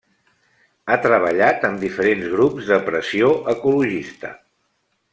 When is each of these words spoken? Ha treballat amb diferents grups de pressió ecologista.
Ha 0.93 0.97
treballat 1.03 1.67
amb 1.69 1.85
diferents 1.85 2.31
grups 2.33 2.73
de 2.73 2.83
pressió 2.91 3.33
ecologista. 3.57 4.37